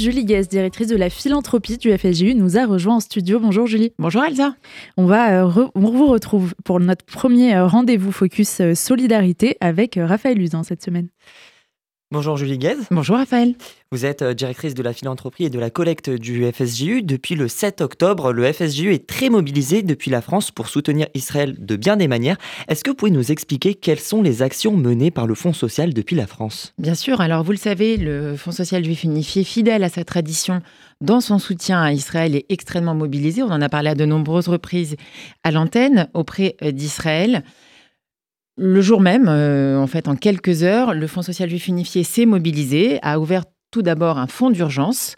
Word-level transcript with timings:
Julie 0.00 0.24
Guest, 0.24 0.50
directrice 0.50 0.88
de 0.88 0.96
la 0.96 1.10
philanthropie 1.10 1.76
du 1.76 1.96
FSJU, 1.96 2.34
nous 2.34 2.56
a 2.56 2.64
rejoint 2.64 2.96
en 2.96 3.00
studio. 3.00 3.38
Bonjour 3.38 3.66
Julie. 3.66 3.92
Bonjour 3.98 4.24
Elsa. 4.24 4.54
On, 4.96 5.04
va, 5.04 5.44
euh, 5.44 5.66
on 5.74 5.90
vous 5.90 6.06
retrouve 6.06 6.54
pour 6.64 6.80
notre 6.80 7.04
premier 7.04 7.54
euh, 7.54 7.66
rendez-vous 7.66 8.10
focus 8.10 8.60
euh, 8.62 8.74
solidarité 8.74 9.58
avec 9.60 9.98
Raphaël 10.00 10.40
Usan 10.40 10.62
cette 10.62 10.82
semaine. 10.82 11.08
Bonjour 12.12 12.36
Julie 12.36 12.58
Guez. 12.58 12.74
Bonjour 12.90 13.18
Raphaël. 13.18 13.54
Vous 13.92 14.04
êtes 14.04 14.22
euh, 14.22 14.34
directrice 14.34 14.74
de 14.74 14.82
la 14.82 14.92
philanthropie 14.92 15.44
et 15.44 15.48
de 15.48 15.60
la 15.60 15.70
collecte 15.70 16.10
du 16.10 16.44
FSJU. 16.50 17.04
Depuis 17.04 17.36
le 17.36 17.46
7 17.46 17.82
octobre, 17.82 18.32
le 18.32 18.52
FSJU 18.52 18.92
est 18.92 19.06
très 19.06 19.28
mobilisé 19.28 19.82
depuis 19.84 20.10
la 20.10 20.20
France 20.20 20.50
pour 20.50 20.68
soutenir 20.68 21.06
Israël 21.14 21.54
de 21.56 21.76
bien 21.76 21.96
des 21.96 22.08
manières. 22.08 22.36
Est-ce 22.66 22.82
que 22.82 22.90
vous 22.90 22.96
pouvez 22.96 23.12
nous 23.12 23.30
expliquer 23.30 23.74
quelles 23.74 24.00
sont 24.00 24.22
les 24.22 24.42
actions 24.42 24.76
menées 24.76 25.12
par 25.12 25.28
le 25.28 25.36
Fonds 25.36 25.52
social 25.52 25.94
depuis 25.94 26.16
la 26.16 26.26
France? 26.26 26.74
Bien 26.78 26.96
sûr. 26.96 27.20
Alors 27.20 27.44
vous 27.44 27.52
le 27.52 27.58
savez, 27.58 27.96
le 27.96 28.36
Fonds 28.36 28.50
social 28.50 28.82
juif 28.82 29.04
unifié, 29.04 29.44
fidèle 29.44 29.84
à 29.84 29.88
sa 29.88 30.02
tradition 30.02 30.62
dans 31.00 31.20
son 31.20 31.38
soutien 31.38 31.80
à 31.80 31.92
Israël, 31.92 32.34
est 32.34 32.46
extrêmement 32.48 32.96
mobilisé. 32.96 33.44
On 33.44 33.52
en 33.52 33.62
a 33.62 33.68
parlé 33.68 33.90
à 33.90 33.94
de 33.94 34.04
nombreuses 34.04 34.48
reprises 34.48 34.96
à 35.44 35.52
l'antenne 35.52 36.08
auprès 36.14 36.56
euh, 36.60 36.72
d'Israël. 36.72 37.44
Le 38.62 38.82
jour 38.82 39.00
même, 39.00 39.24
euh, 39.26 39.78
en 39.78 39.86
fait, 39.86 40.06
en 40.06 40.16
quelques 40.16 40.64
heures, 40.64 40.92
le 40.92 41.06
Fonds 41.06 41.22
social 41.22 41.48
juif 41.48 41.66
unifié 41.66 42.04
s'est 42.04 42.26
mobilisé, 42.26 42.98
a 43.00 43.18
ouvert 43.18 43.44
tout 43.70 43.80
d'abord 43.80 44.18
un 44.18 44.26
fonds 44.26 44.50
d'urgence 44.50 45.16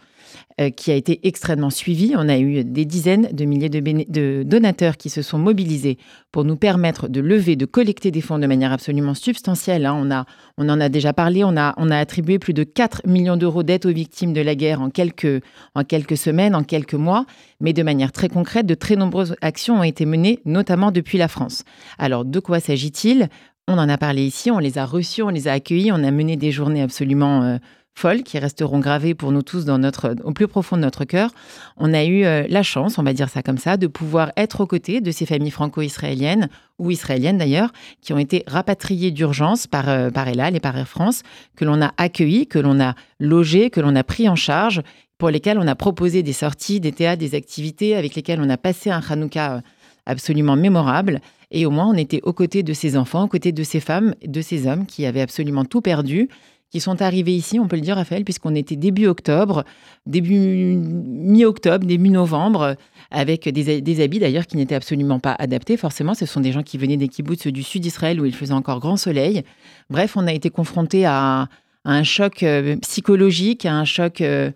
qui 0.77 0.91
a 0.91 0.95
été 0.95 1.21
extrêmement 1.27 1.71
suivi. 1.71 2.15
On 2.17 2.29
a 2.29 2.39
eu 2.39 2.63
des 2.65 2.85
dizaines 2.85 3.29
de 3.33 3.45
milliers 3.45 3.69
de, 3.69 4.43
donateurs 4.45 4.97
qui 4.97 5.11
se 5.11 5.23
sont 5.23 5.39
mobilisés 5.39 5.99
pour 6.31 6.45
nous 6.45 6.57
permettre 6.57 7.09
de 7.09 7.21
lever, 7.21 7.57
de 7.57 7.67
collecter 7.67 8.11
des 8.11 8.21
fonds 8.21 8.39
de 8.39 8.47
manière 8.47 8.73
absolument 8.73 9.15
substantielle. 9.15 9.87
Hein. 9.87 9.99
On, 9.99 10.11
a, 10.11 10.25
on 10.59 10.69
en 10.69 10.81
a 10.81 10.89
déjà 10.89 11.13
parlé, 11.13 11.45
on 11.45 11.57
a, 11.57 11.75
on 11.77 11.91
a 11.91 11.99
attribué 11.99 12.39
plus 12.39 12.55
de 12.55 12.65
4 12.65 13.03
millions 13.07 13.37
d'euros 13.37 13.63
d'aide 13.63 13.87
aux 13.87 13.93
victimes 13.93 14.33
de 14.33 14.41
la 14.41 14.55
guerre 14.55 14.81
en 14.81 14.91
quelques, 14.91 15.43
en 15.75 15.85
quelques 15.85 16.17
semaines, 16.17 16.55
en 16.55 16.63
quelques 16.63 16.95
mois, 16.95 17.27
mais 17.61 17.73
de 17.73 17.83
manière 17.83 18.13
très 18.13 18.29
concrète, 18.29 18.67
de 18.67 18.75
très 18.75 18.97
nombreuses 18.97 19.37
actions 19.41 19.81
ont 19.81 19.83
été 19.83 20.07
menées, 20.07 20.41
notamment 20.45 20.91
depuis 20.91 21.19
la 21.19 21.29
France. 21.29 21.65
Alors, 21.99 22.25
de 22.25 22.41
quoi 22.41 22.61
s'agit-il? 22.61 23.29
On 23.69 23.79
en 23.79 23.89
a 23.89 23.99
parlé 23.99 24.25
ici, 24.25 24.51
on 24.51 24.59
les 24.59 24.79
a 24.79 24.85
reçus, 24.85 25.23
on 25.23 25.29
les 25.29 25.49
a 25.49 25.53
accueillis, 25.53 25.93
on 25.93 26.03
a 26.03 26.11
mené 26.11 26.37
des 26.37 26.51
journées 26.51 26.83
absolument... 26.83 27.43
Euh, 27.43 27.59
folles 27.95 28.23
qui 28.23 28.39
resteront 28.39 28.79
gravées 28.79 29.15
pour 29.15 29.33
nous 29.33 29.43
tous 29.43 29.65
dans 29.65 29.79
notre, 29.79 30.15
au 30.25 30.33
plus 30.33 30.49
profond 30.49 30.77
de 30.77 30.83
notre 30.83 31.05
cœur. 31.05 31.31
On 31.77 31.93
a 31.93 32.05
eu 32.05 32.25
euh, 32.25 32.45
la 32.49 32.63
chance, 32.63 32.99
on 32.99 33.03
va 33.03 33.13
dire 33.13 33.29
ça 33.29 33.43
comme 33.43 33.59
ça, 33.59 33.77
de 33.77 33.87
pouvoir 33.87 34.33
être 34.37 34.61
aux 34.61 34.67
côtés 34.67 35.01
de 35.01 35.11
ces 35.11 35.27
familles 35.27 35.51
franco-israéliennes, 35.51 36.49
ou 36.79 36.91
israéliennes 36.91 37.39
d'ailleurs, 37.39 37.71
qui 38.01 38.13
ont 38.13 38.19
été 38.19 38.45
rapatriées 38.47 39.11
d'urgence 39.11 39.67
par, 39.67 39.89
euh, 39.89 40.11
Elal 40.11 40.57
et 40.57 40.61
par 40.61 40.77
Air 40.77 40.89
France, 40.89 41.23
que 41.57 41.65
l'on 41.65 41.83
a 41.83 41.93
accueillis, 41.97 42.47
que 42.47 42.59
l'on 42.59 42.81
a 42.81 42.95
logé, 43.21 43.71
que 43.71 43.81
l'on 43.81 43.95
a 43.95 44.05
pris 44.05 44.29
en 44.29 44.37
charge, 44.37 44.83
pour 45.19 45.31
lesquelles 45.31 45.59
on 45.59 45.69
a 45.69 45.77
proposé 45.77 46.23
des 46.23 46.33
sorties, 46.33 46.81
des 46.81 46.93
théâtres, 46.93 47.21
des 47.21 47.35
activités, 47.35 47.95
avec 47.95 48.15
lesquelles 48.15 48.41
on 48.41 48.51
a 48.51 48.57
passé 48.57 48.91
un 48.91 49.01
Hanouka 49.09 49.57
euh, 49.57 49.61
absolument 50.07 50.57
mémorable. 50.57 51.21
Et 51.53 51.67
au 51.67 51.71
moins, 51.71 51.87
on 51.87 51.95
était 51.95 52.21
aux 52.23 52.33
côtés 52.33 52.63
de 52.63 52.73
ces 52.73 52.97
enfants, 52.97 53.25
aux 53.25 53.29
côtés 53.29 53.53
de 53.53 53.63
ces 53.63 53.79
femmes, 53.79 54.15
de 54.27 54.41
ces 54.41 54.67
hommes 54.67 54.87
qui 54.87 55.05
avaient 55.05 55.21
absolument 55.21 55.65
tout 55.65 55.83
perdu 55.83 56.29
qui 56.73 56.81
sont 56.81 57.03
arrivés 57.03 57.35
ici, 57.35 57.61
on 57.61 57.69
peut 57.69 57.77
le 57.77 57.83
dire, 57.83 57.97
Raphaël, 57.97 58.25
puisqu'on 58.25 58.55
était 58.55 58.77
début 58.77 59.07
octobre, 59.07 59.65
début 60.07 60.75
mi-octobre, 60.75 61.85
début 61.85 62.09
novembre, 62.09 62.77
avec 63.11 63.47
des, 63.47 64.01
habits 64.03 64.19
d'ailleurs 64.19 64.47
qui 64.47 64.57
n'étaient 64.57 64.75
absolument 64.75 65.21
pas 65.21 65.37
adaptés. 65.39 65.77
Forcément, 65.77 66.15
ce 66.15 66.25
sont 66.25 66.41
des 66.41 66.51
gens 66.51 66.63
qui 66.63 66.79
venaient 66.79 66.97
des 66.97 67.09
kibbutz 67.09 67.47
du 67.49 67.63
sud 67.63 67.83
d'Israël 67.83 68.19
où 68.19 68.25
il 68.25 68.35
faisait 68.35 68.55
encore 68.55 68.81
grand 68.81 68.97
soleil. 68.97 69.43
Bref, 69.91 70.17
on 70.17 70.27
a 70.27 70.33
été 70.33 70.49
confrontés 70.49 71.05
à, 71.05 71.49
un 71.85 72.03
choc 72.05 72.43
euh, 72.43 72.77
psychologique, 72.77 73.67
à 73.67 73.75
un 73.75 73.85
choc. 73.85 74.23
Euh, 74.23 74.51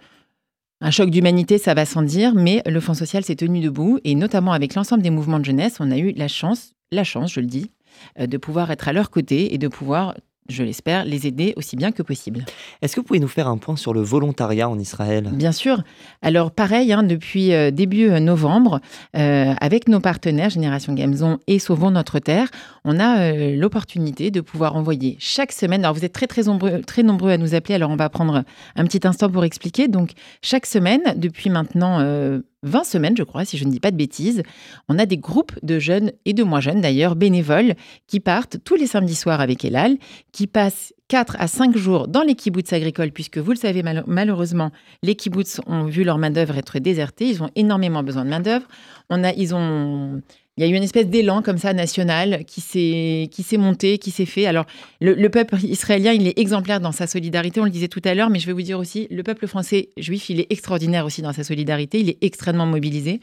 un 0.83 0.91
choc 0.91 1.09
d'humanité, 1.09 1.57
ça 1.57 1.73
va 1.73 1.87
sans 1.87 2.03
dire, 2.03 2.35
mais 2.35 2.63
le 2.67 2.81
Fonds 2.81 2.93
social 2.93 3.25
s'est 3.25 3.37
tenu 3.37 3.61
debout 3.61 3.99
et 4.05 4.15
notamment 4.15 4.53
avec 4.53 4.75
l'ensemble 4.75 5.03
des 5.03 5.09
mouvements 5.09 5.39
de 5.39 5.45
jeunesse, 5.47 5.79
on 5.81 5.91
a 5.91 5.97
eu 5.97 6.13
la 6.13 6.29
chance, 6.29 6.73
la 6.93 7.03
chance, 7.03 7.33
je 7.33 7.41
le 7.41 7.47
dis, 7.47 7.71
euh, 8.21 8.27
de 8.27 8.37
pouvoir 8.37 8.71
être 8.71 8.87
à 8.87 8.93
leur 8.93 9.09
côté 9.09 9.55
et 9.55 9.59
de 9.59 9.69
pouvoir 9.69 10.15
je 10.49 10.63
l'espère, 10.63 11.05
les 11.05 11.27
aider 11.27 11.53
aussi 11.57 11.77
bien 11.77 11.93
que 11.93 12.03
possible. 12.03 12.45
Est-ce 12.83 12.95
que 12.95 13.01
vous 13.01 13.07
pouvez 13.07 13.21
nous 13.21 13.29
faire 13.29 13.49
un 13.49 13.59
point 13.59 13.77
sur 13.77 13.93
le 13.95 14.01
volontariat 14.01 14.69
en 14.69 14.79
Israël? 14.79 15.31
Bien 15.33 15.53
sûr. 15.53 15.83
Alors 16.23 16.51
pareil, 16.51 16.93
hein, 16.93 17.03
depuis 17.03 17.53
euh, 17.53 17.71
début 17.71 18.09
euh, 18.09 18.21
novembre, 18.21 18.81
euh, 19.17 19.55
avec 19.61 19.89
nos 19.89 20.01
partenaires 20.01 20.51
Génération 20.51 20.93
Gamzon 20.95 21.39
et 21.47 21.59
Sauvons 21.59 21.91
Notre 21.91 22.19
Terre, 22.19 22.49
on 22.85 23.01
a 23.01 23.33
l'opportunité 23.33 24.31
de 24.31 24.41
pouvoir 24.41 24.77
envoyer 24.77 25.17
chaque 25.19 25.53
semaine, 25.53 25.85
alors 25.85 25.95
vous 25.95 26.05
êtes 26.05 26.13
très 26.13 26.27
très 26.27 26.43
nombreux, 26.43 26.81
très 26.83 27.03
nombreux 27.03 27.31
à 27.31 27.39
nous 27.39 27.55
appeler, 27.55 27.75
alors 27.75 27.91
on 27.91 27.97
va 27.97 28.09
prendre 28.09 28.45
un 28.77 28.85
petit 28.85 29.07
instant 29.07 29.29
pour 29.29 29.45
expliquer. 29.45 29.89
Donc 29.89 30.13
chaque 30.43 30.67
semaine, 30.67 31.03
depuis 31.17 31.51
maintenant 31.51 32.01
20 32.63 32.85
semaines, 32.85 33.17
je 33.17 33.23
crois, 33.23 33.45
si 33.45 33.59
je 33.59 33.65
ne 33.65 33.71
dis 33.71 33.81
pas 33.81 33.91
de 33.91 33.97
bêtises, 33.97 34.43
on 34.89 34.99
a 34.99 35.07
des 35.07 35.19
groupes 35.19 35.53
de 35.63 35.79
jeunes 35.79 36.13
et 36.25 36.33
de 36.33 36.43
moins 36.43 36.61
jeunes 36.61 36.81
d'ailleurs, 36.81 37.17
bénévoles, 37.17 37.75
qui 38.07 38.21
partent 38.21 38.59
tous 38.65 38.75
les 38.75 38.87
samedis 38.87 39.15
soirs 39.15 39.41
avec 39.41 39.65
Elal, 39.65 39.97
qui 40.33 40.47
passent 40.47 40.93
4 41.09 41.37
à 41.39 41.47
5 41.47 41.77
jours 41.77 42.09
dans 42.09 42.23
les 42.23 42.35
kibbutz 42.35 42.73
agricoles, 42.73 43.13
puisque 43.13 43.39
vous 43.39 43.51
le 43.51 43.57
savez, 43.57 43.83
malheureusement, 44.07 44.71
les 45.03 45.15
kibbutz 45.15 45.61
ont 45.67 45.85
vu 45.85 46.03
leur 46.03 46.19
main-d'œuvre 46.19 46.57
être 46.57 46.79
désertée. 46.79 47.29
Ils 47.29 47.43
ont 47.43 47.51
énormément 47.55 48.03
besoin 48.03 48.25
de 48.25 48.31
main-d'œuvre. 48.31 48.67
On 49.11 49.23
a, 49.23 49.33
ils 49.33 49.55
ont 49.55 50.23
il 50.59 50.65
y 50.65 50.67
a 50.67 50.71
eu 50.71 50.75
une 50.75 50.83
espèce 50.83 51.07
d'élan 51.07 51.43
comme 51.43 51.59
ça 51.59 51.75
national 51.75 52.45
qui 52.47 52.63
s'est 52.63 53.29
qui 53.31 53.43
s'est 53.43 53.59
monté, 53.59 53.99
qui 53.99 54.11
s'est 54.11 54.25
fait. 54.25 54.47
Alors 54.47 54.65
le, 55.03 55.29
peuple 55.29 55.57
israélien, 55.63 56.13
il 56.13 56.27
est 56.27 56.39
exemplaire 56.39 56.81
dans 56.81 56.93
sa 56.93 57.07
solidarité. 57.07 57.61
On 57.61 57.65
le 57.65 57.71
disait 57.71 57.89
tout 57.89 58.01
à 58.05 58.15
l'heure, 58.15 58.31
mais 58.31 58.39
je 58.39 58.47
vais 58.47 58.55
vous 58.55 58.63
dire 58.63 58.79
aussi, 58.79 59.07
le 59.11 59.23
peuple 59.23 59.47
français 59.49 59.91
juif, 59.99 60.31
il 60.31 60.41
est 60.41 60.47
extraordinaire 60.51 61.05
aussi 61.05 61.21
dans 61.21 61.35
sa 61.35 61.45
solidarité. 61.45 62.01
Il 62.01 62.09
est 62.09 62.19
extrêmement 62.23 62.65
mobilisé. 62.65 63.21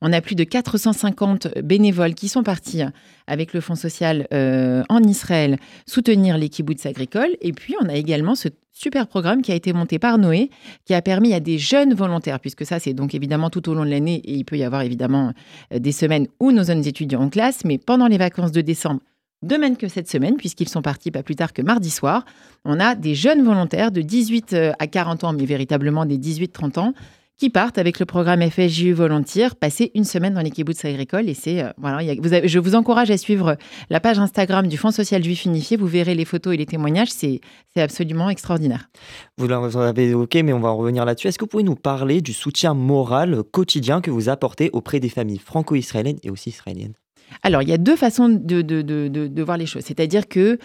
On 0.00 0.12
a 0.12 0.20
plus 0.20 0.36
de 0.36 0.44
450 0.44 1.58
bénévoles 1.64 2.14
qui 2.14 2.28
sont 2.28 2.44
partis 2.44 2.82
avec 3.26 3.52
le 3.52 3.60
Fonds 3.60 3.74
social 3.74 4.28
euh, 4.32 4.84
en 4.88 5.02
Israël 5.02 5.58
soutenir 5.86 6.38
les 6.38 6.48
kibbutz 6.48 6.86
agricoles. 6.86 7.36
Et 7.40 7.52
puis 7.52 7.74
on 7.82 7.88
a 7.88 7.94
également 7.94 8.36
ce 8.36 8.48
super 8.76 9.06
programme 9.06 9.40
qui 9.40 9.52
a 9.52 9.54
été 9.54 9.72
monté 9.72 9.98
par 9.98 10.18
Noé, 10.18 10.50
qui 10.84 10.92
a 10.92 11.00
permis 11.00 11.32
à 11.32 11.40
des 11.40 11.56
jeunes 11.56 11.94
volontaires, 11.94 12.38
puisque 12.40 12.66
ça 12.66 12.78
c'est 12.78 12.92
donc 12.92 13.14
évidemment 13.14 13.48
tout 13.48 13.68
au 13.70 13.74
long 13.74 13.86
de 13.86 13.90
l'année, 13.90 14.20
et 14.24 14.34
il 14.34 14.44
peut 14.44 14.58
y 14.58 14.64
avoir 14.64 14.82
évidemment 14.82 15.32
euh, 15.72 15.78
des 15.78 15.92
semaines 15.92 16.28
où 16.40 16.52
nos 16.52 16.64
jeunes 16.64 16.86
étudiants 16.86 17.22
en 17.22 17.30
classe, 17.30 17.64
mais 17.64 17.78
pendant 17.78 18.06
les 18.06 18.18
vacances 18.18 18.52
de 18.52 18.60
décembre, 18.60 19.00
de 19.42 19.56
même 19.56 19.78
que 19.78 19.88
cette 19.88 20.10
semaine, 20.10 20.36
puisqu'ils 20.36 20.68
sont 20.68 20.82
partis 20.82 21.10
pas 21.10 21.22
plus 21.22 21.36
tard 21.36 21.54
que 21.54 21.62
mardi 21.62 21.90
soir, 21.90 22.26
on 22.64 22.78
a 22.78 22.94
des 22.94 23.14
jeunes 23.14 23.42
volontaires 23.42 23.92
de 23.92 24.02
18 24.02 24.52
euh, 24.52 24.72
à 24.78 24.86
40 24.86 25.24
ans, 25.24 25.32
mais 25.32 25.46
véritablement 25.46 26.04
des 26.04 26.18
18-30 26.18 26.78
ans, 26.78 26.92
qui 27.38 27.50
partent 27.50 27.76
avec 27.78 28.00
le 28.00 28.06
programme 28.06 28.42
FSJU 28.48 28.92
Volontiers, 28.92 29.48
passer 29.60 29.90
une 29.94 30.04
semaine 30.04 30.34
dans 30.34 30.40
les 30.40 30.50
kibbutz 30.50 30.84
agricoles. 30.84 31.28
Et 31.28 31.34
c'est 31.34 31.62
euh, 31.62 31.70
voilà, 31.76 32.00
je 32.44 32.58
vous 32.58 32.74
encourage 32.74 33.10
à 33.10 33.18
suivre 33.18 33.56
la 33.90 34.00
page 34.00 34.18
Instagram 34.18 34.66
du 34.68 34.76
Fonds 34.78 34.90
social 34.90 35.22
juif 35.22 35.44
unifié. 35.44 35.76
Vous 35.76 35.86
verrez 35.86 36.14
les 36.14 36.24
photos 36.24 36.54
et 36.54 36.56
les 36.56 36.66
témoignages. 36.66 37.10
C'est 37.10 37.40
absolument 37.76 38.30
extraordinaire. 38.30 38.88
Vous 39.36 39.48
l'avez 39.48 40.04
évoqué, 40.08 40.42
mais 40.42 40.52
on 40.52 40.60
va 40.60 40.70
en 40.70 40.76
revenir 40.76 41.04
là-dessus. 41.04 41.28
Est-ce 41.28 41.38
que 41.38 41.44
vous 41.44 41.50
pouvez 41.50 41.62
nous 41.62 41.76
parler 41.76 42.22
du 42.22 42.32
soutien 42.32 42.72
moral 42.72 43.42
quotidien 43.50 44.00
que 44.00 44.10
vous 44.10 44.28
apportez 44.28 44.70
auprès 44.72 45.00
des 45.00 45.10
familles 45.10 45.38
franco-israéliennes 45.38 46.18
et 46.22 46.30
aussi 46.30 46.50
israéliennes? 46.50 46.94
Alors, 47.42 47.60
il 47.60 47.68
y 47.68 47.72
a 47.72 47.78
deux 47.78 47.96
façons 47.96 48.28
de, 48.28 48.62
de, 48.62 48.82
de, 48.82 49.08
de 49.08 49.42
voir 49.42 49.58
les 49.58 49.66
choses. 49.66 49.82
C'est-à-dire 49.82 50.28
que 50.28 50.58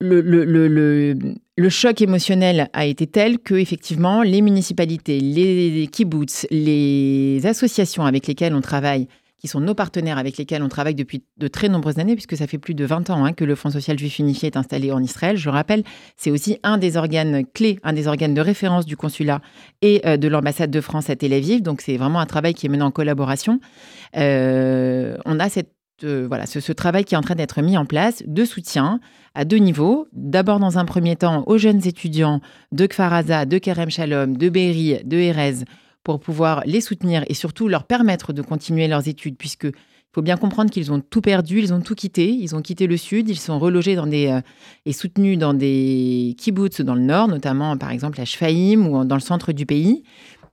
le, 0.00 1.68
choc 1.68 2.00
émotionnel 2.00 2.68
a 2.72 2.86
été 2.86 3.06
tel 3.06 3.38
que 3.38 3.54
effectivement 3.54 4.22
les 4.22 4.42
municipalités, 4.42 5.20
les 5.20 5.88
kibbutz, 5.90 6.46
les 6.50 7.40
associations 7.46 8.04
avec 8.04 8.26
lesquelles 8.26 8.54
on 8.54 8.60
travaille, 8.60 9.08
qui 9.38 9.48
sont 9.48 9.60
nos 9.60 9.74
partenaires 9.74 10.18
avec 10.18 10.38
lesquels 10.38 10.62
on 10.62 10.68
travaille 10.68 10.94
depuis 10.94 11.22
de 11.36 11.48
très 11.48 11.68
nombreuses 11.68 11.98
années, 11.98 12.14
puisque 12.14 12.36
ça 12.36 12.46
fait 12.46 12.58
plus 12.58 12.74
de 12.74 12.84
20 12.84 13.10
ans 13.10 13.24
hein, 13.24 13.32
que 13.32 13.44
le 13.44 13.54
Fonds 13.54 13.70
social 13.70 13.98
juif 13.98 14.18
unifié 14.18 14.46
est 14.48 14.56
installé 14.56 14.92
en 14.92 15.02
Israël. 15.02 15.36
Je 15.36 15.48
rappelle, 15.50 15.82
c'est 16.16 16.30
aussi 16.30 16.58
un 16.62 16.78
des 16.78 16.96
organes 16.96 17.44
clés, 17.54 17.78
un 17.82 17.92
des 17.92 18.06
organes 18.06 18.34
de 18.34 18.40
référence 18.40 18.86
du 18.86 18.96
consulat 18.96 19.40
et 19.82 20.00
euh, 20.06 20.16
de 20.16 20.28
l'ambassade 20.28 20.70
de 20.70 20.80
France 20.80 21.10
à 21.10 21.16
Tel 21.16 21.32
Aviv. 21.32 21.62
Donc 21.62 21.82
c'est 21.82 21.96
vraiment 21.96 22.20
un 22.20 22.26
travail 22.26 22.54
qui 22.54 22.66
est 22.66 22.68
mené 22.70 22.82
en 22.82 22.90
collaboration. 22.90 23.60
Euh, 24.16 25.16
on 25.26 25.38
a 25.38 25.48
cette 25.48 25.75
voilà, 26.02 26.46
ce, 26.46 26.72
travail 26.72 27.04
qui 27.04 27.14
est 27.14 27.18
en 27.18 27.22
train 27.22 27.34
d'être 27.34 27.62
mis 27.62 27.78
en 27.78 27.86
place 27.86 28.22
de 28.26 28.44
soutien 28.44 29.00
à 29.34 29.44
deux 29.44 29.56
niveaux. 29.56 30.06
D'abord, 30.12 30.58
dans 30.58 30.78
un 30.78 30.84
premier 30.84 31.16
temps, 31.16 31.44
aux 31.46 31.58
jeunes 31.58 31.86
étudiants 31.86 32.40
de 32.72 32.86
Kfaraza, 32.86 33.46
de 33.46 33.58
Kerem 33.58 33.90
Shalom, 33.90 34.36
de 34.36 34.48
Berry, 34.48 34.98
de 35.04 35.16
Erez, 35.16 35.64
pour 36.04 36.20
pouvoir 36.20 36.62
les 36.66 36.80
soutenir 36.80 37.24
et 37.28 37.34
surtout 37.34 37.68
leur 37.68 37.84
permettre 37.84 38.32
de 38.32 38.42
continuer 38.42 38.88
leurs 38.88 39.08
études, 39.08 39.36
puisque 39.36 39.68
faut 40.16 40.22
bien 40.22 40.38
comprendre 40.38 40.70
qu'ils 40.70 40.92
ont 40.92 41.00
tout 41.00 41.20
perdu, 41.20 41.58
ils 41.58 41.74
ont 41.74 41.82
tout 41.82 41.94
quitté, 41.94 42.30
ils 42.30 42.56
ont 42.56 42.62
quitté 42.62 42.86
le 42.86 42.96
sud, 42.96 43.28
ils 43.28 43.38
sont 43.38 43.58
relogés 43.58 43.96
dans 43.96 44.06
des, 44.06 44.28
euh, 44.28 44.40
et 44.86 44.94
soutenus 44.94 45.36
dans 45.36 45.52
des 45.52 46.34
kibbutz 46.38 46.80
dans 46.80 46.94
le 46.94 47.02
nord, 47.02 47.28
notamment 47.28 47.76
par 47.76 47.90
exemple 47.90 48.18
à 48.18 48.24
Shfaïm 48.24 48.86
ou 48.86 49.04
dans 49.04 49.16
le 49.16 49.20
centre 49.20 49.52
du 49.52 49.66
pays 49.66 50.04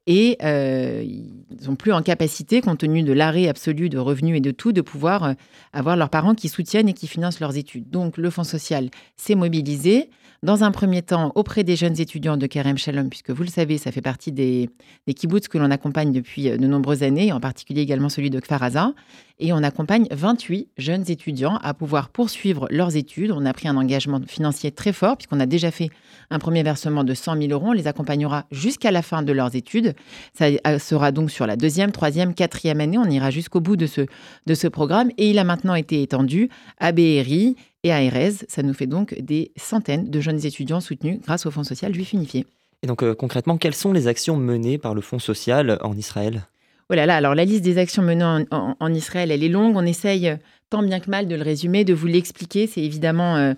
et 0.06 0.38
euh, 0.44 1.04
ils 1.06 1.64
sont 1.64 1.76
plus 1.76 1.94
en 1.94 2.02
capacité, 2.02 2.62
compte 2.62 2.80
tenu 2.80 3.04
de 3.04 3.14
l'arrêt 3.14 3.48
absolu 3.48 3.90
de 3.90 3.98
revenus 3.98 4.38
et 4.38 4.42
de 4.42 4.52
tout, 4.52 4.72
de 4.74 4.82
pouvoir 4.82 5.24
euh, 5.24 5.34
avoir 5.72 5.96
leurs 5.96 6.10
parents 6.10 6.36
qui 6.36 6.50
soutiennent 6.50 6.90
et 6.90 6.94
qui 6.94 7.08
financent 7.08 7.40
leurs 7.40 7.58
études. 7.58 7.90
Donc 7.90 8.18
le 8.18 8.30
Fonds 8.30 8.44
social 8.44 8.90
s'est 9.16 9.36
mobilisé 9.36 10.10
dans 10.44 10.66
un 10.66 10.72
premier 10.72 11.02
temps 11.02 11.32
auprès 11.36 11.64
des 11.64 11.78
jeunes 11.78 12.00
étudiants 12.00 12.36
de 12.36 12.46
Kerem 12.48 12.78
Shalom, 12.78 13.10
puisque 13.10 13.32
vous 13.32 13.44
le 13.44 13.50
savez, 13.50 13.78
ça 13.78 13.94
fait 13.94 14.02
partie 14.02 14.34
des, 14.34 14.70
des 15.08 15.14
kibbutz 15.14 15.48
que 15.48 15.58
l'on 15.58 15.72
accompagne 15.72 16.12
depuis 16.12 16.50
de 16.50 16.68
nombreuses 16.68 17.02
années, 17.02 17.32
en 17.32 17.40
particulier 17.40 17.82
également 17.82 18.10
celui 18.10 18.30
de 18.30 18.40
Kfaraza. 18.42 18.94
Et 19.40 19.54
on 19.54 19.64
accompagne 19.64 20.06
28 20.12 20.68
jeunes 20.78 21.10
étudiants 21.10 21.58
à 21.64 21.74
pouvoir 21.74 22.10
poursuivre 22.10 22.68
leurs 22.70 22.98
études. 22.98 23.32
On 23.32 23.46
a 23.46 23.54
pris 23.54 23.70
un 23.70 23.78
engagement 23.78 24.20
financier 24.28 24.72
très 24.72 24.92
fort, 24.92 25.16
puisqu'on 25.16 25.40
a 25.40 25.46
déjà 25.46 25.72
fait 25.72 25.90
un 26.30 26.40
premier 26.40 26.62
versement 26.62 27.06
de 27.06 27.14
100 27.14 27.38
000 27.38 27.52
euros. 27.52 27.70
On 27.70 27.72
les 27.72 27.88
accompagnera 27.88 28.46
jusqu'à 28.52 28.92
la 28.92 29.02
fin 29.02 29.24
de 29.24 29.32
leurs 29.32 29.56
études. 29.56 29.96
Ça 30.34 30.50
sera 30.78 31.12
donc 31.12 31.32
sur 31.32 31.48
la 31.48 31.56
deuxième, 31.56 31.92
troisième, 31.92 32.34
quatrième 32.34 32.82
année. 32.82 32.98
On 32.98 33.10
ira 33.10 33.32
jusqu'au 33.32 33.62
bout 33.62 33.78
de 33.78 33.88
ce, 33.88 34.02
de 34.46 34.54
ce 34.54 34.68
programme. 34.68 35.10
Et 35.18 35.30
il 35.30 35.40
a 35.40 35.46
maintenant 35.46 35.76
été 35.76 36.02
étendu 36.02 36.50
à 36.80 36.92
BRI 36.92 37.56
et 37.84 37.92
à 37.92 38.02
Erez. 38.02 38.34
Ça 38.48 38.64
nous 38.64 38.74
fait 38.74 38.88
donc 38.88 39.14
des 39.20 39.52
centaines 39.56 40.10
de 40.10 40.22
jeunes 40.22 40.46
étudiants 40.46 40.82
soutenus 40.82 41.20
grâce 41.22 41.46
au 41.46 41.52
Fonds 41.52 41.64
social 41.64 41.94
juif 41.94 42.14
unifié. 42.14 42.46
Et 42.82 42.88
donc 42.88 43.04
euh, 43.04 43.14
concrètement, 43.16 43.58
quelles 43.58 43.76
sont 43.76 43.94
les 43.94 44.08
actions 44.08 44.38
menées 44.38 44.78
par 44.78 44.94
le 44.94 45.02
Fonds 45.02 45.20
social 45.20 45.78
en 45.82 45.96
Israël? 45.96 46.44
Oh 46.90 46.96
là 46.96 47.06
là, 47.06 47.16
alors 47.16 47.34
la 47.34 47.46
liste 47.46 47.64
des 47.64 47.78
actions 47.78 48.04
menées 48.04 48.46
en, 48.52 48.94
Israël, 48.94 49.32
elle 49.32 49.44
est 49.44 49.50
longue. 49.50 49.76
On 49.76 49.86
essaye 49.86 50.28
euh, 50.28 50.36
tant 50.70 50.84
bien 50.84 51.00
que 51.00 51.10
mal 51.10 51.28
de 51.28 51.36
le 51.36 51.42
résumer, 51.42 51.86
de 51.86 51.94
vous 51.94 52.08
l'expliquer. 52.08 52.68
C'est 52.68 52.82
évidemment 52.82 53.38
euh, 53.38 53.54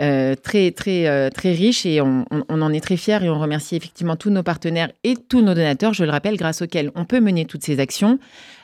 euh, 0.00 0.34
très, 0.34 0.72
très, 0.72 1.30
très 1.30 1.52
riche 1.52 1.86
et 1.86 2.00
on, 2.00 2.24
en 2.48 2.72
est 2.72 2.80
très 2.80 2.96
fiers 2.96 3.22
et 3.22 3.30
on 3.30 3.38
remercie 3.38 3.76
effectivement 3.76 4.16
tous 4.16 4.30
nos 4.30 4.42
partenaires 4.42 4.90
et 5.04 5.14
tous 5.16 5.40
nos 5.40 5.54
donateurs, 5.54 5.94
je 5.94 6.04
le 6.04 6.10
rappelle, 6.10 6.36
grâce 6.36 6.62
auxquels 6.62 6.90
on 6.96 7.04
peut 7.04 7.20
mener 7.20 7.44
toutes 7.44 7.62
ces 7.62 7.78
actions. 7.78 8.18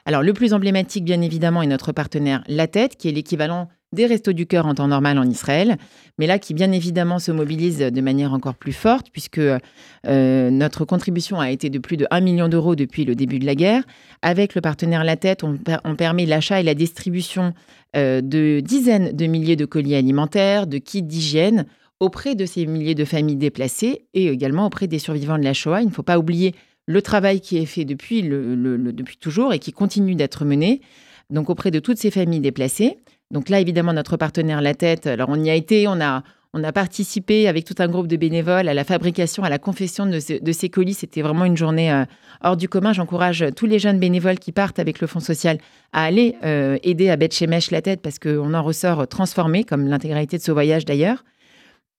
Alors 0.06 0.22
le 0.22 0.32
plus 0.32 0.54
emblématique, 0.54 1.04
bien 1.04 1.22
évidemment, 1.22 1.62
est 1.62 1.68
notre 1.68 1.92
partenaire 1.92 2.42
La 2.48 2.66
Tête, 2.66 2.96
qui 2.96 3.08
est 3.08 3.12
l'équivalent 3.12 3.68
des 3.92 4.06
Restos 4.06 4.32
du 4.32 4.46
Cœur 4.46 4.66
en 4.66 4.74
temps 4.74 4.86
normal 4.86 5.18
en 5.18 5.28
Israël, 5.28 5.76
mais 6.18 6.28
là 6.28 6.38
qui 6.38 6.54
bien 6.54 6.70
évidemment 6.70 7.18
se 7.18 7.32
mobilise 7.32 7.78
de 7.78 8.00
manière 8.00 8.32
encore 8.32 8.54
plus 8.54 8.72
forte, 8.72 9.08
puisque 9.10 9.40
euh, 9.40 10.50
notre 10.50 10.84
contribution 10.84 11.40
a 11.40 11.50
été 11.50 11.70
de 11.70 11.78
plus 11.80 11.96
de 11.96 12.06
1 12.12 12.20
million 12.20 12.48
d'euros 12.48 12.76
depuis 12.76 13.04
le 13.04 13.16
début 13.16 13.40
de 13.40 13.46
la 13.46 13.56
guerre. 13.56 13.82
Avec 14.22 14.54
le 14.54 14.60
partenaire 14.60 15.02
La 15.02 15.16
Tête, 15.16 15.42
on, 15.42 15.56
permet 15.96 16.24
l'achat 16.24 16.60
et 16.60 16.62
la 16.62 16.74
distribution 16.74 17.52
euh, 17.96 18.20
de 18.20 18.60
dizaines 18.60 19.10
de 19.10 19.26
milliers 19.26 19.56
de 19.56 19.64
colis 19.64 19.96
alimentaires, 19.96 20.68
de 20.68 20.78
kits 20.78 21.02
d'hygiène 21.02 21.66
auprès 21.98 22.36
de 22.36 22.46
ces 22.46 22.66
milliers 22.66 22.94
de 22.94 23.04
familles 23.04 23.36
déplacées 23.36 24.06
et 24.14 24.28
également 24.28 24.66
auprès 24.66 24.86
des 24.86 25.00
survivants 25.00 25.36
de 25.36 25.44
la 25.44 25.52
Shoah. 25.52 25.82
Il 25.82 25.88
ne 25.88 25.92
faut 25.92 26.04
pas 26.04 26.18
oublier 26.18 26.54
le 26.86 27.02
travail 27.02 27.40
qui 27.40 27.58
est 27.58 27.66
fait 27.66 27.84
depuis, 27.84 28.22
depuis 28.22 29.16
toujours 29.16 29.52
et 29.52 29.58
qui 29.58 29.72
continue 29.72 30.14
d'être 30.14 30.44
mené, 30.44 30.80
donc 31.28 31.50
auprès 31.50 31.72
de 31.72 31.80
toutes 31.80 31.98
ces 31.98 32.10
familles 32.12 32.40
déplacées. 32.40 32.98
Donc 33.30 33.48
là, 33.48 33.60
évidemment, 33.60 33.92
notre 33.92 34.16
partenaire 34.16 34.60
La 34.60 34.74
Tête, 34.74 35.06
alors 35.06 35.28
on 35.30 35.42
y 35.42 35.50
a 35.50 35.54
été, 35.54 35.86
on 35.86 36.00
a, 36.00 36.22
on 36.52 36.64
a 36.64 36.72
participé 36.72 37.46
avec 37.46 37.64
tout 37.64 37.76
un 37.78 37.86
groupe 37.86 38.08
de 38.08 38.16
bénévoles 38.16 38.68
à 38.68 38.74
la 38.74 38.82
fabrication, 38.82 39.44
à 39.44 39.48
la 39.48 39.58
confession 39.58 40.04
de, 40.06 40.18
ces 40.18 40.68
colis. 40.68 40.94
C'était 40.94 41.22
vraiment 41.22 41.44
une 41.44 41.56
journée 41.56 41.92
euh, 41.92 42.04
hors 42.42 42.56
du 42.56 42.68
commun. 42.68 42.92
J'encourage 42.92 43.44
tous 43.54 43.66
les 43.66 43.78
jeunes 43.78 44.00
bénévoles 44.00 44.38
qui 44.40 44.50
partent 44.50 44.80
avec 44.80 45.00
le 45.00 45.06
Fonds 45.06 45.20
social 45.20 45.58
à 45.92 46.04
aller 46.04 46.34
euh, 46.44 46.78
aider 46.82 47.08
à 47.08 47.16
Shemesh 47.30 47.70
La 47.70 47.82
Tête 47.82 48.02
parce 48.02 48.18
qu'on 48.18 48.52
en 48.52 48.62
ressort 48.62 49.06
transformé, 49.06 49.62
comme 49.62 49.86
l'intégralité 49.86 50.38
de 50.38 50.42
ce 50.42 50.50
voyage 50.50 50.84
d'ailleurs. 50.84 51.24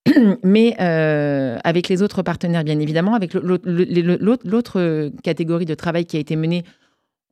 Mais 0.44 0.76
euh, 0.82 1.58
avec 1.64 1.88
les 1.88 2.02
autres 2.02 2.22
partenaires, 2.24 2.66
bien 2.66 2.80
évidemment, 2.80 3.14
avec 3.14 3.34
l'autre 3.34 5.12
catégorie 5.24 5.66
de 5.66 5.76
travail 5.76 6.06
qui 6.06 6.18
a 6.18 6.20
été 6.20 6.36
menée 6.36 6.64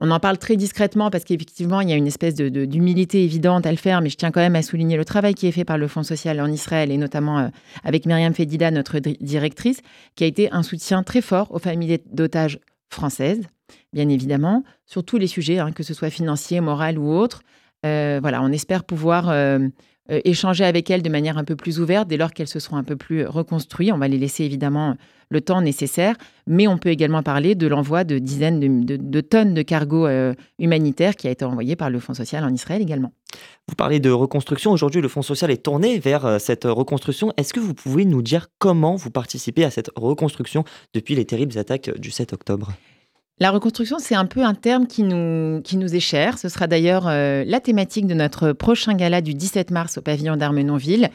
on 0.01 0.11
en 0.11 0.19
parle 0.19 0.37
très 0.37 0.55
discrètement 0.55 1.09
parce 1.09 1.25
qu'effectivement, 1.25 1.81
il 1.81 1.89
y 1.89 1.93
a 1.93 1.95
une 1.95 2.07
espèce 2.07 2.35
d'humilité 2.35 3.23
évidente 3.23 3.65
à 3.65 3.71
le 3.71 3.77
faire, 3.77 4.01
mais 4.01 4.09
je 4.09 4.15
tiens 4.15 4.31
quand 4.31 4.39
même 4.39 4.55
à 4.55 4.61
souligner 4.61 4.95
le 4.95 5.05
travail 5.05 5.33
qui 5.33 5.47
est 5.47 5.51
fait 5.51 5.65
par 5.65 5.77
le 5.77 5.87
Fonds 5.87 6.03
social 6.03 6.39
en 6.39 6.47
Israël 6.47 6.91
et 6.91 6.97
notamment 6.97 7.39
euh, 7.39 7.47
avec 7.83 8.05
Myriam 8.05 8.33
Fedida, 8.33 8.71
notre 8.71 8.99
directrice, 8.99 9.81
qui 10.15 10.23
a 10.23 10.27
été 10.27 10.51
un 10.51 10.63
soutien 10.63 11.03
très 11.03 11.21
fort 11.21 11.51
aux 11.51 11.59
familles 11.59 11.99
d'otages 12.11 12.59
françaises, 12.89 13.41
bien 13.93 14.07
évidemment, 14.07 14.63
sur 14.85 15.03
tous 15.03 15.17
les 15.17 15.27
sujets, 15.27 15.59
hein, 15.59 15.71
que 15.71 15.83
ce 15.83 15.93
soit 15.93 16.09
financier, 16.09 16.61
moral 16.61 16.97
ou 16.97 17.11
autre. 17.11 17.41
Euh, 17.85 18.19
voilà, 18.21 18.41
on 18.41 18.51
espère 18.51 18.83
pouvoir 18.83 19.29
euh, 19.29 19.67
euh, 20.11 20.21
échanger 20.25 20.65
avec 20.65 20.89
elles 20.89 21.01
de 21.01 21.09
manière 21.09 21.37
un 21.37 21.43
peu 21.43 21.55
plus 21.55 21.79
ouverte 21.79 22.07
dès 22.07 22.17
lors 22.17 22.33
qu'elles 22.33 22.47
se 22.47 22.59
seront 22.59 22.77
un 22.77 22.83
peu 22.83 22.95
plus 22.95 23.25
reconstruites. 23.25 23.91
On 23.93 23.97
va 23.97 24.07
les 24.07 24.17
laisser 24.17 24.43
évidemment 24.43 24.95
le 25.29 25.41
temps 25.41 25.61
nécessaire, 25.61 26.15
mais 26.47 26.67
on 26.67 26.77
peut 26.77 26.89
également 26.89 27.21
parler 27.21 27.53
de 27.53 27.67
l'envoi 27.67 28.03
de 28.03 28.17
dizaines 28.17 28.85
de, 28.85 29.21
tonnes 29.21 29.53
de 29.53 29.61
cargos 29.61 30.07
euh, 30.07 30.33
humanitaires 30.57 31.15
qui 31.15 31.27
a 31.27 31.31
été 31.31 31.45
envoyé 31.45 31.75
par 31.75 31.89
le 31.89 31.99
Fonds 31.99 32.15
social 32.15 32.43
en 32.43 32.53
Israël 32.53 32.81
également. 32.81 33.11
Vous 33.67 33.75
parlez 33.75 33.99
de 33.99 34.09
reconstruction. 34.09 34.71
Aujourd'hui, 34.71 35.01
le 35.01 35.07
Fonds 35.07 35.21
social 35.21 35.51
est 35.51 35.63
tourné 35.63 35.99
vers 35.99 36.25
euh, 36.25 36.39
cette 36.39 36.63
reconstruction. 36.63 37.31
Est-ce 37.37 37.53
que 37.53 37.59
vous 37.59 37.75
pouvez 37.75 38.05
nous 38.05 38.23
dire 38.23 38.47
comment 38.57 38.95
vous 38.95 39.11
participez 39.11 39.63
à 39.63 39.69
cette 39.69 39.91
reconstruction 39.95 40.63
depuis 40.95 41.15
les 41.15 41.25
terribles 41.25 41.57
attaques 41.59 41.91
du 41.99 42.09
7 42.09 42.33
octobre? 42.33 42.71
La 43.41 43.51
reconstruction, 43.51 43.99
c'est 43.99 44.15
un 44.15 44.25
peu 44.25 44.43
un 44.43 44.53
terme 44.53 44.85
qui 44.85 45.03
nous, 45.03 45.61
est 45.63 45.99
cher. 45.99 46.37
Ce 46.37 46.49
sera 46.49 46.67
d'ailleurs 46.67 47.07
euh, 47.07 47.43
la 47.45 47.61
thématique 47.61 48.05
de 48.05 48.13
notre 48.13 48.51
prochain 48.51 48.95
gala 48.95 49.21
du 49.21 49.33
17 49.33 49.71
mars 49.71 49.97
au 49.97 50.01
pavillon 50.01 50.35
d'Armenonville, 50.35 51.09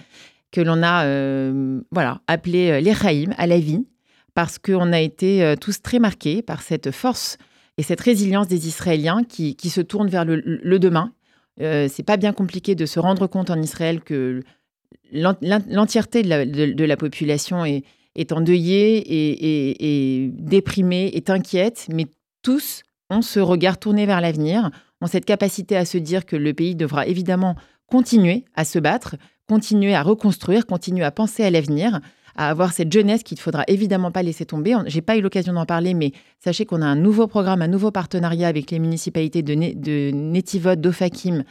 que 0.51 0.63
l'on 0.63 0.83
a 0.83 1.05
euh, 1.05 1.81
appelé 2.27 2.71
euh, 2.71 2.81
l'Echaïm, 2.81 3.35
à 3.37 3.47
la 3.47 3.59
vie, 3.59 3.87
parce 4.33 4.59
qu'on 4.59 4.93
a 4.93 5.01
été 5.01 5.55
tous 5.61 5.83
très 5.83 5.99
marqués 5.99 6.43
par 6.43 6.63
cette 6.63 6.91
force 6.91 7.37
et 7.77 7.83
cette 7.83 8.01
résilience 8.01 8.49
des 8.49 8.67
Israéliens 8.67 9.23
qui, 9.23 9.57
se 9.63 9.81
tournent 9.81 10.09
vers 10.09 10.25
le, 10.25 10.79
demain. 10.81 11.13
c'est 11.59 12.05
pas 12.05 12.17
bien 12.17 12.33
compliqué 12.33 12.75
de 12.75 12.85
se 12.85 12.99
rendre 12.99 13.29
compte 13.29 13.51
en 13.51 13.63
Israël 13.63 14.01
que 14.01 14.43
l'entièreté 15.13 16.25
de 16.25 16.85
la 16.85 16.97
population 16.97 17.65
est, 17.65 17.85
est 18.15 18.33
endeuillée 18.33 19.03
et, 19.07 20.31
déprimée, 20.33 21.11
est 21.15 21.31
inquiète, 21.31 21.89
mais 21.93 22.07
tous 22.43 22.83
ont 23.11 23.23
ce 23.23 23.41
regard 23.41 23.79
tourné 23.79 24.07
vers 24.07 24.21
l'avenir, 24.21 24.71
ont 25.01 25.07
cette 25.07 25.25
capacité 25.25 25.77
à 25.77 25.85
se 25.85 25.99
dire 25.99 26.25
que 26.25 26.37
le 26.37 26.55
pays 26.55 26.75
devra 26.75 27.07
évidemment 27.07 27.57
continuer 27.87 28.45
à 28.55 28.65
se 28.65 28.79
battre, 28.79 29.17
continuer 29.49 29.95
à 29.95 30.03
reconstruire, 30.03 30.67
continuer 30.67 31.05
à 31.05 31.11
penser 31.11 31.45
à 31.45 31.51
l'avenir, 31.51 32.01
à 32.37 32.51
avoir 32.51 32.73
cette 32.73 32.93
jeunesse 32.93 33.23
qu'il 33.23 33.37
ne 33.37 33.43
faudra 33.43 33.65
évidemment 33.69 34.11
pas 34.11 34.23
laisser 34.23 34.47
tomber. 34.47 34.77
J'ai 34.87 35.03
pas 35.03 35.17
eu 35.17 35.21
l'occasion 35.21 35.53
d'en 35.53 35.67
parler, 35.67 35.95
mais 35.95 36.13
sachez 36.43 36.65
qu'on 36.65 36.83
a 36.83 36.87
un 36.87 36.97
nouveau 36.97 37.27
programme, 37.27 37.63
un 37.63 37.69
nouveau 37.69 37.91
partenariat 37.91 38.49
avec 38.49 38.71
les 38.71 38.79
municipalités 38.79 39.43
de, 39.43 39.55
de 39.55 40.11
Netivot, 40.13 40.77
d'Ofakim 40.77 41.45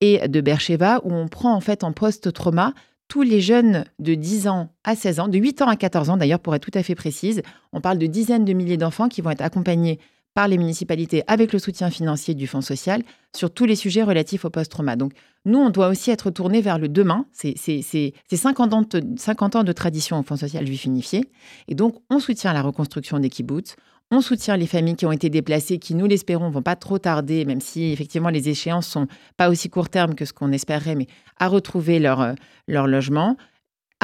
et 0.00 0.28
de 0.28 0.40
Bercheva, 0.40 1.00
où 1.04 1.12
on 1.12 1.28
prend 1.28 1.54
en 1.54 1.60
fait 1.60 1.84
en 1.84 1.92
post-trauma 1.92 2.72
tous 3.08 3.22
les 3.22 3.40
jeunes 3.40 3.84
de 3.98 4.14
10 4.14 4.48
ans 4.48 4.70
à 4.82 4.96
16 4.96 5.20
ans, 5.20 5.28
de 5.28 5.38
8 5.38 5.62
ans 5.62 5.68
à 5.68 5.76
14 5.76 6.10
ans 6.10 6.16
d'ailleurs 6.16 6.40
pour 6.40 6.54
être 6.54 6.62
tout 6.62 6.78
à 6.78 6.82
fait 6.82 6.94
précise. 6.94 7.42
On 7.72 7.80
parle 7.80 7.98
de 7.98 8.06
dizaines 8.06 8.44
de 8.44 8.52
milliers 8.52 8.76
d'enfants 8.76 9.08
qui 9.08 9.20
vont 9.20 9.30
être 9.30 9.42
accompagnés 9.42 9.98
par 10.34 10.48
les 10.48 10.58
municipalités 10.58 11.22
avec 11.28 11.52
le 11.52 11.60
soutien 11.60 11.90
financier 11.90 12.34
du 12.34 12.48
Fonds 12.48 12.60
social 12.60 13.02
sur 13.36 13.52
tous 13.52 13.66
les 13.66 13.76
sujets 13.76 14.02
relatifs 14.02 14.44
au 14.44 14.50
post-trauma. 14.50 14.96
Donc 14.96 15.12
nous, 15.44 15.58
on 15.58 15.70
doit 15.70 15.88
aussi 15.88 16.10
être 16.10 16.30
tourné 16.30 16.60
vers 16.60 16.78
le 16.78 16.88
demain. 16.88 17.26
C'est 17.32 17.54
50 17.56 18.74
ans, 18.74 18.82
50 19.16 19.56
ans 19.56 19.62
de 19.62 19.72
tradition 19.72 20.18
au 20.18 20.22
Fonds 20.24 20.36
social 20.36 20.66
juif 20.66 20.86
unifié. 20.86 21.30
Et 21.68 21.76
donc, 21.76 21.96
on 22.10 22.18
soutient 22.18 22.52
la 22.52 22.62
reconstruction 22.62 23.20
des 23.20 23.28
kibbutz, 23.28 23.76
on 24.10 24.20
soutient 24.20 24.56
les 24.56 24.66
familles 24.66 24.96
qui 24.96 25.06
ont 25.06 25.12
été 25.12 25.30
déplacées, 25.30 25.78
qui, 25.78 25.94
nous 25.94 26.06
l'espérons, 26.06 26.50
vont 26.50 26.62
pas 26.62 26.76
trop 26.76 26.98
tarder, 26.98 27.44
même 27.44 27.60
si 27.60 27.92
effectivement 27.92 28.28
les 28.28 28.48
échéances 28.48 28.86
sont 28.86 29.06
pas 29.36 29.48
aussi 29.48 29.70
court 29.70 29.88
terme 29.88 30.14
que 30.14 30.24
ce 30.24 30.32
qu'on 30.32 30.52
espérait, 30.52 30.94
mais 30.94 31.06
à 31.38 31.48
retrouver 31.48 31.98
leur, 31.98 32.20
euh, 32.20 32.34
leur 32.68 32.86
logement 32.86 33.36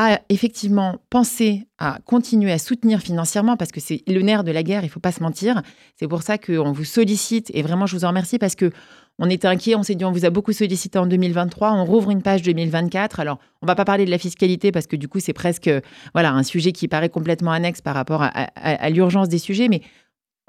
à 0.03 0.23
effectivement 0.31 0.97
penser 1.11 1.67
à 1.77 1.99
continuer 2.07 2.51
à 2.53 2.59
soutenir 2.59 3.01
financièrement 3.01 3.59
parce 3.59 3.71
que 3.71 3.81
c'est 3.81 4.03
le 4.07 4.23
nerf 4.23 4.45
de 4.45 4.51
la 4.51 4.63
guerre, 4.63 4.83
il 4.83 4.89
faut 4.89 4.99
pas 4.99 5.13
se 5.13 5.23
mentir. 5.23 5.61
C'est 5.99 6.09
pour 6.09 6.23
ça 6.23 6.39
qu'on 6.39 6.73
vous 6.73 6.85
sollicite 6.85 7.51
et 7.53 7.61
vraiment 7.61 7.85
je 7.85 7.97
vous 7.97 8.07
en 8.07 8.09
remercie 8.09 8.39
parce 8.39 8.55
que 8.55 8.71
on 9.19 9.29
était 9.29 9.47
inquiet, 9.47 9.75
on 9.75 9.83
s'est 9.83 9.95
dit 9.95 10.07
on 10.07 10.11
vous 10.11 10.25
a 10.25 10.31
beaucoup 10.31 10.55
sollicité 10.55 10.99
en 10.99 11.05
2023, 11.05 11.73
on 11.73 11.85
rouvre 11.85 12.11
une 12.11 12.23
page 12.23 12.41
2024. 12.41 13.21
Alors, 13.21 13.41
on 13.61 13.67
va 13.67 13.75
pas 13.75 13.85
parler 13.85 14.07
de 14.07 14.11
la 14.11 14.17
fiscalité 14.17 14.73
parce 14.73 14.87
que 14.87 14.97
du 14.97 15.07
coup, 15.07 15.21
c'est 15.21 15.35
presque 15.35 15.71
voilà, 16.15 16.33
un 16.33 16.45
sujet 16.45 16.73
qui 16.73 16.89
paraît 16.89 17.11
complètement 17.11 17.53
annexe 17.53 17.83
par 17.83 17.95
rapport 17.95 18.23
à, 18.23 18.89
l'urgence 18.89 19.29
des 19.29 19.37
sujets, 19.37 19.69
mais 19.69 19.83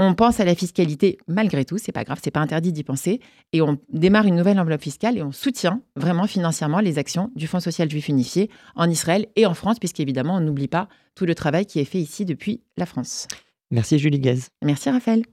on 0.02 0.16
pense 0.16 0.40
à 0.40 0.46
la 0.46 0.56
fiscalité 0.56 1.18
malgré 1.28 1.64
tout, 1.64 1.78
c'est 1.78 1.92
pas 1.92 2.04
grave, 2.04 2.20
c'est 2.24 2.32
pas 2.32 2.40
interdit 2.40 2.74
d'y 2.74 2.84
penser 2.84 3.20
et 3.54 3.62
on 3.62 3.78
démarre 3.90 4.26
une 4.26 4.36
nouvelle 4.36 4.60
enveloppe 4.60 4.82
fiscale 4.82 5.18
et 5.18 5.22
on 5.22 5.32
soutient 5.32 5.82
vraiment 5.96 6.26
financièrement 6.26 6.80
les 6.80 6.98
actions 6.98 7.32
du 7.36 7.46
Fonds 7.48 7.60
social 7.60 7.90
juif 7.90 8.08
unifié 8.08 8.50
en 8.76 8.90
Israël 8.90 9.28
et 9.36 9.46
en 9.46 9.54
France 9.54 9.78
puisqu'évidemment 9.78 10.38
on 10.38 10.42
n'oublie 10.42 10.68
pas 10.68 10.90
tout 11.14 11.26
le 11.26 11.36
travail 11.36 11.66
qui 11.68 11.80
est 11.80 11.86
fait 11.86 12.00
ici 12.00 12.26
depuis 12.26 12.62
la 12.78 12.88
France. 12.88 13.28
Merci 13.70 14.00
Julie 14.00 14.20
Gaz. 14.20 14.50
Merci 14.64 14.90
Raphaël. 14.90 15.24